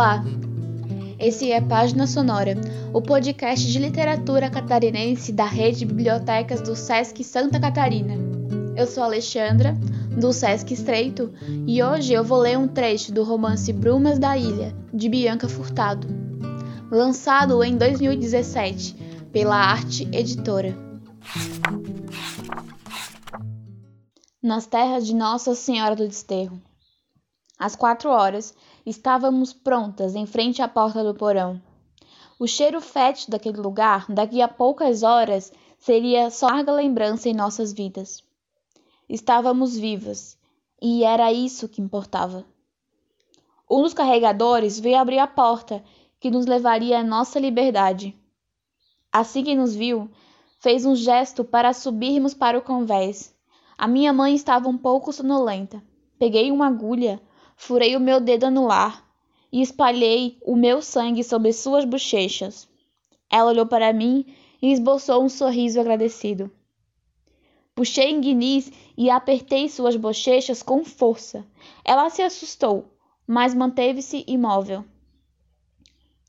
Olá! 0.00 0.24
Esse 1.18 1.52
é 1.52 1.60
Página 1.60 2.06
Sonora, 2.06 2.54
o 2.90 3.02
podcast 3.02 3.70
de 3.70 3.78
literatura 3.78 4.48
catarinense 4.48 5.30
da 5.30 5.44
rede 5.44 5.80
de 5.80 5.84
bibliotecas 5.84 6.62
do 6.62 6.74
SESC 6.74 7.22
Santa 7.22 7.60
Catarina. 7.60 8.14
Eu 8.74 8.86
sou 8.86 9.02
Alexandra, 9.02 9.76
do 10.18 10.32
SESC 10.32 10.72
Estreito, 10.72 11.30
e 11.66 11.82
hoje 11.82 12.14
eu 12.14 12.24
vou 12.24 12.38
ler 12.38 12.56
um 12.56 12.66
trecho 12.66 13.12
do 13.12 13.22
romance 13.22 13.70
Brumas 13.74 14.18
da 14.18 14.38
Ilha, 14.38 14.74
de 14.90 15.06
Bianca 15.06 15.46
Furtado, 15.46 16.08
lançado 16.90 17.62
em 17.62 17.76
2017 17.76 18.94
pela 19.30 19.56
Arte 19.56 20.08
Editora. 20.12 20.74
Nas 24.42 24.66
terras 24.66 25.06
de 25.06 25.14
Nossa 25.14 25.54
Senhora 25.54 25.94
do 25.94 26.08
Desterro. 26.08 26.58
Às 27.58 27.76
quatro 27.76 28.08
horas, 28.08 28.54
estávamos 28.84 29.52
prontas 29.52 30.14
em 30.14 30.26
frente 30.26 30.62
à 30.62 30.68
porta 30.68 31.04
do 31.04 31.14
porão. 31.14 31.60
O 32.38 32.46
cheiro 32.46 32.80
fétido 32.80 33.32
daquele 33.32 33.58
lugar, 33.58 34.06
daqui 34.08 34.40
a 34.40 34.48
poucas 34.48 35.02
horas, 35.02 35.52
seria 35.78 36.30
só 36.30 36.46
larga 36.46 36.72
lembrança 36.72 37.28
em 37.28 37.34
nossas 37.34 37.72
vidas. 37.72 38.22
Estávamos 39.08 39.76
vivas, 39.76 40.38
e 40.80 41.04
era 41.04 41.32
isso 41.32 41.68
que 41.68 41.82
importava. 41.82 42.44
Um 43.70 43.82
dos 43.82 43.94
carregadores 43.94 44.80
veio 44.80 44.98
abrir 44.98 45.18
a 45.18 45.26
porta 45.26 45.84
que 46.18 46.30
nos 46.30 46.46
levaria 46.46 47.00
à 47.00 47.04
nossa 47.04 47.38
liberdade. 47.38 48.16
Assim 49.12 49.44
que 49.44 49.54
nos 49.54 49.74
viu, 49.74 50.10
fez 50.58 50.84
um 50.84 50.94
gesto 50.94 51.44
para 51.44 51.72
subirmos 51.72 52.34
para 52.34 52.58
o 52.58 52.62
convés. 52.62 53.34
A 53.76 53.88
minha 53.88 54.12
mãe 54.12 54.34
estava 54.34 54.68
um 54.68 54.76
pouco 54.76 55.12
sonolenta. 55.12 55.82
Peguei 56.18 56.52
uma 56.52 56.66
agulha, 56.66 57.20
furei 57.60 57.94
o 57.94 58.00
meu 58.00 58.18
dedo 58.20 58.46
anular 58.46 59.06
e 59.52 59.60
espalhei 59.60 60.38
o 60.40 60.56
meu 60.56 60.80
sangue 60.80 61.22
sobre 61.22 61.52
suas 61.52 61.84
bochechas. 61.84 62.66
Ela 63.30 63.50
olhou 63.50 63.66
para 63.66 63.92
mim 63.92 64.24
e 64.62 64.72
esboçou 64.72 65.22
um 65.22 65.28
sorriso 65.28 65.78
agradecido. 65.78 66.50
Puxei 67.74 68.12
em 68.12 68.20
Guinness 68.20 68.72
e 68.96 69.10
apertei 69.10 69.68
suas 69.68 69.94
bochechas 69.94 70.62
com 70.62 70.82
força. 70.86 71.46
Ela 71.84 72.08
se 72.08 72.22
assustou, 72.22 72.86
mas 73.26 73.54
manteve-se 73.54 74.24
imóvel. 74.26 74.82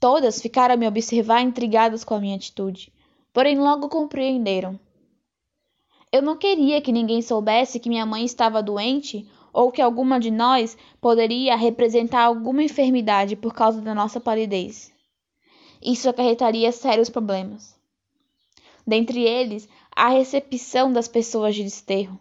Todas 0.00 0.40
ficaram 0.40 0.74
a 0.74 0.78
me 0.78 0.88
observar 0.88 1.42
intrigadas 1.42 2.04
com 2.04 2.14
a 2.14 2.20
minha 2.20 2.36
atitude, 2.36 2.90
porém 3.34 3.58
logo 3.58 3.90
compreenderam. 3.90 4.80
Eu 6.10 6.22
não 6.22 6.38
queria 6.38 6.80
que 6.80 6.90
ninguém 6.90 7.20
soubesse 7.20 7.78
que 7.78 7.90
minha 7.90 8.06
mãe 8.06 8.24
estava 8.24 8.62
doente 8.62 9.28
ou 9.58 9.72
que 9.72 9.82
alguma 9.82 10.20
de 10.20 10.30
nós 10.30 10.78
poderia 11.00 11.56
representar 11.56 12.22
alguma 12.22 12.62
enfermidade 12.62 13.34
por 13.34 13.52
causa 13.52 13.80
da 13.80 13.92
nossa 13.92 14.20
palidez. 14.20 14.92
Isso 15.82 16.08
acarretaria 16.08 16.70
sérios 16.70 17.10
problemas. 17.10 17.76
Dentre 18.86 19.20
eles, 19.20 19.68
a 19.90 20.10
recepção 20.10 20.92
das 20.92 21.08
pessoas 21.08 21.56
de 21.56 21.64
desterro. 21.64 22.20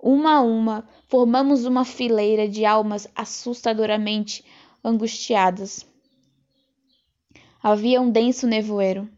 Uma 0.00 0.36
a 0.36 0.42
uma, 0.42 0.88
formamos 1.08 1.64
uma 1.64 1.84
fileira 1.84 2.48
de 2.48 2.64
almas 2.64 3.08
assustadoramente 3.16 4.44
angustiadas. 4.84 5.84
Havia 7.60 8.00
um 8.00 8.12
denso 8.12 8.46
nevoeiro. 8.46 9.08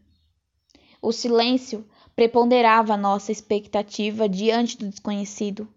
O 0.99 1.11
silêncio 1.11 1.85
preponderava 2.15 2.95
a 2.95 2.97
nossa 2.97 3.31
expectativa 3.31 4.27
diante 4.27 4.75
do 4.75 4.89
desconhecido. 4.89 5.71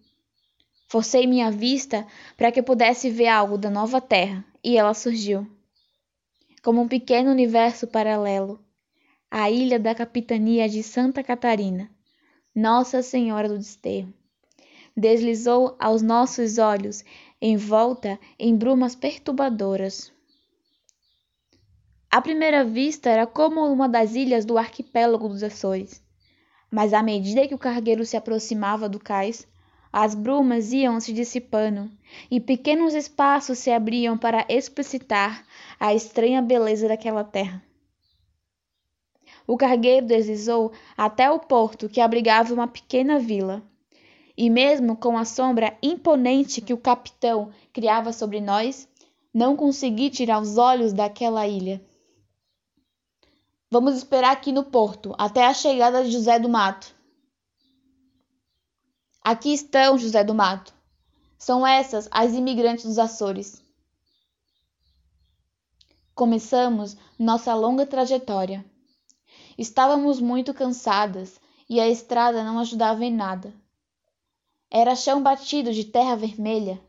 Forcei 0.90 1.24
minha 1.24 1.52
vista 1.52 2.04
para 2.36 2.50
que 2.50 2.60
pudesse 2.60 3.08
ver 3.10 3.28
algo 3.28 3.56
da 3.56 3.70
nova 3.70 4.00
terra, 4.00 4.44
e 4.62 4.76
ela 4.76 4.92
surgiu. 4.92 5.46
Como 6.64 6.80
um 6.80 6.88
pequeno 6.88 7.30
universo 7.30 7.86
paralelo, 7.86 8.58
a 9.30 9.48
ilha 9.48 9.78
da 9.78 9.94
capitania 9.94 10.68
de 10.68 10.82
Santa 10.82 11.22
Catarina, 11.22 11.88
Nossa 12.52 13.02
Senhora 13.02 13.48
do 13.48 13.56
Desterro, 13.56 14.12
deslizou 14.96 15.76
aos 15.78 16.02
nossos 16.02 16.58
olhos, 16.58 17.04
envolta 17.40 18.18
em 18.36 18.56
brumas 18.56 18.96
perturbadoras. 18.96 20.12
À 22.10 22.20
primeira 22.20 22.64
vista 22.64 23.08
era 23.08 23.28
como 23.28 23.64
uma 23.72 23.88
das 23.88 24.16
ilhas 24.16 24.44
do 24.44 24.58
arquipélago 24.58 25.28
dos 25.28 25.44
Açores, 25.44 26.02
mas 26.68 26.92
à 26.92 27.00
medida 27.00 27.46
que 27.46 27.54
o 27.54 27.58
cargueiro 27.58 28.04
se 28.04 28.16
aproximava 28.16 28.88
do 28.88 28.98
cais, 28.98 29.46
as 29.92 30.14
brumas 30.14 30.72
iam 30.72 31.00
se 31.00 31.12
dissipando 31.12 31.90
e 32.30 32.40
pequenos 32.40 32.94
espaços 32.94 33.58
se 33.58 33.70
abriam 33.70 34.16
para 34.16 34.46
explicitar 34.48 35.44
a 35.78 35.94
estranha 35.94 36.40
beleza 36.40 36.88
daquela 36.88 37.24
terra. 37.24 37.62
O 39.46 39.56
cargueiro 39.56 40.06
deslizou 40.06 40.70
até 40.96 41.28
o 41.28 41.40
porto 41.40 41.88
que 41.88 42.00
abrigava 42.00 42.54
uma 42.54 42.68
pequena 42.68 43.18
vila. 43.18 43.62
E 44.36 44.48
mesmo 44.48 44.96
com 44.96 45.18
a 45.18 45.24
sombra 45.24 45.76
imponente 45.82 46.60
que 46.60 46.72
o 46.72 46.78
capitão 46.78 47.50
criava 47.72 48.12
sobre 48.12 48.40
nós, 48.40 48.88
não 49.34 49.56
consegui 49.56 50.08
tirar 50.08 50.40
os 50.40 50.56
olhos 50.56 50.92
daquela 50.92 51.46
ilha. 51.48 51.84
Vamos 53.70 53.96
esperar 53.96 54.30
aqui 54.30 54.52
no 54.52 54.64
porto 54.64 55.14
até 55.18 55.44
a 55.44 55.52
chegada 55.52 56.04
de 56.04 56.10
José 56.10 56.38
do 56.38 56.48
Mato, 56.48 56.94
Aqui 59.22 59.52
estão, 59.52 59.98
José 59.98 60.24
do 60.24 60.34
Mato. 60.34 60.72
São 61.38 61.66
essas 61.66 62.08
as 62.10 62.32
imigrantes 62.32 62.86
dos 62.86 62.98
Açores. 62.98 63.62
Começamos 66.14 66.96
nossa 67.18 67.54
longa 67.54 67.84
trajetória. 67.84 68.64
Estávamos 69.58 70.22
muito 70.22 70.54
cansadas 70.54 71.38
e 71.68 71.78
a 71.78 71.86
estrada 71.86 72.42
não 72.42 72.58
ajudava 72.60 73.04
em 73.04 73.14
nada. 73.14 73.52
Era 74.70 74.96
chão 74.96 75.22
batido 75.22 75.70
de 75.70 75.84
terra 75.84 76.16
vermelha. 76.16 76.80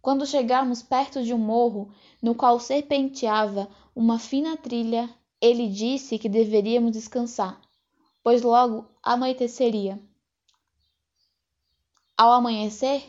Quando 0.00 0.24
chegamos 0.24 0.84
perto 0.84 1.24
de 1.24 1.34
um 1.34 1.38
morro 1.38 1.92
no 2.22 2.32
qual 2.32 2.60
serpenteava 2.60 3.68
uma 3.92 4.20
fina 4.20 4.56
trilha, 4.56 5.12
ele 5.40 5.68
disse 5.68 6.16
que 6.16 6.28
deveríamos 6.28 6.92
descansar, 6.92 7.60
pois 8.22 8.42
logo 8.42 8.86
anoiteceria. 9.02 10.00
Ao 12.18 12.32
amanhecer, 12.32 13.04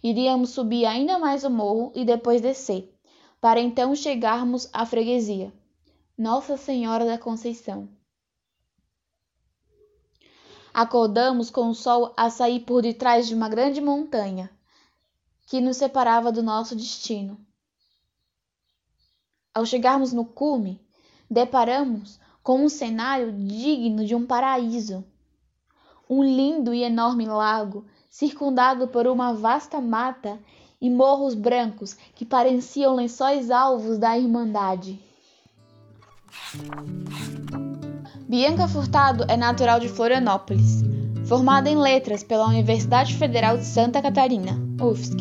iríamos 0.00 0.50
subir 0.50 0.86
ainda 0.86 1.18
mais 1.18 1.42
o 1.42 1.50
morro 1.50 1.90
e 1.96 2.04
depois 2.04 2.40
descer, 2.40 2.96
para 3.40 3.60
então 3.60 3.92
chegarmos 3.96 4.68
à 4.72 4.86
freguesia, 4.86 5.52
Nossa 6.16 6.56
Senhora 6.56 7.04
da 7.04 7.18
Conceição. 7.18 7.88
Acordamos 10.72 11.50
com 11.50 11.70
o 11.70 11.74
sol 11.74 12.14
a 12.16 12.30
sair 12.30 12.60
por 12.60 12.82
detrás 12.82 13.26
de 13.26 13.34
uma 13.34 13.48
grande 13.48 13.80
montanha 13.80 14.48
que 15.46 15.60
nos 15.60 15.76
separava 15.76 16.30
do 16.30 16.42
nosso 16.42 16.76
destino. 16.76 17.38
Ao 19.52 19.66
chegarmos 19.66 20.12
no 20.12 20.24
cume, 20.24 20.80
deparamos 21.28 22.20
com 22.44 22.64
um 22.64 22.68
cenário 22.68 23.32
digno 23.32 24.04
de 24.04 24.14
um 24.14 24.24
paraíso. 24.24 25.04
Um 26.08 26.22
lindo 26.22 26.72
e 26.72 26.84
enorme 26.84 27.26
lago 27.26 27.84
circundado 28.12 28.88
por 28.88 29.06
uma 29.06 29.32
vasta 29.32 29.80
mata 29.80 30.38
e 30.78 30.90
morros 30.90 31.34
brancos 31.34 31.96
que 32.14 32.26
pareciam 32.26 32.94
lençóis 32.94 33.50
alvos 33.50 33.96
da 33.96 34.18
Irmandade. 34.18 35.00
Bianca 38.28 38.68
Furtado 38.68 39.24
é 39.28 39.36
natural 39.36 39.80
de 39.80 39.88
Florianópolis, 39.88 40.82
formada 41.24 41.70
em 41.70 41.76
letras 41.76 42.22
pela 42.22 42.46
Universidade 42.46 43.14
Federal 43.14 43.56
de 43.56 43.64
Santa 43.64 44.02
Catarina, 44.02 44.60
UFSC. 44.78 45.16